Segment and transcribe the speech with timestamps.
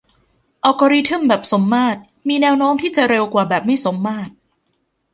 [0.63, 4.31] อัลกอริทึมแบบสมมาตรมีแนวโน้มที่จะเร็วกว่าแบบไม่สมมาตร